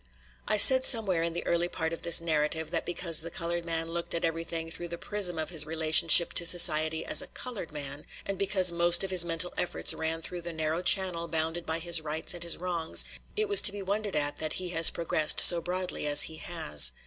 I 0.47 0.57
said 0.57 0.83
somewhere 0.83 1.21
in 1.21 1.33
the 1.33 1.45
early 1.45 1.67
part 1.67 1.93
of 1.93 2.01
this 2.01 2.19
narrative 2.19 2.71
that 2.71 2.87
because 2.87 3.19
the 3.21 3.29
colored 3.29 3.63
man 3.65 3.91
looked 3.91 4.15
at 4.15 4.25
everything 4.25 4.71
through 4.71 4.87
the 4.87 4.97
prism 4.97 5.37
of 5.37 5.51
his 5.51 5.63
relationship 5.67 6.33
to 6.33 6.45
society 6.47 7.05
as 7.05 7.21
a 7.21 7.27
colored 7.27 7.71
man, 7.71 8.07
and 8.25 8.35
because 8.39 8.71
most 8.71 9.03
of 9.03 9.11
his 9.11 9.23
mental 9.23 9.53
efforts 9.59 9.93
ran 9.93 10.23
through 10.23 10.41
the 10.41 10.53
narrow 10.53 10.81
channel 10.81 11.27
bounded 11.27 11.67
by 11.67 11.77
his 11.77 12.01
rights 12.01 12.33
and 12.33 12.41
his 12.41 12.57
wrongs, 12.57 13.05
it 13.35 13.47
was 13.47 13.61
to 13.61 13.71
be 13.71 13.83
wondered 13.83 14.15
at 14.15 14.37
that 14.37 14.53
he 14.53 14.69
has 14.69 14.89
progressed 14.89 15.39
so 15.39 15.61
broadly 15.61 16.07
as 16.07 16.23
he 16.23 16.37
has. 16.37 16.93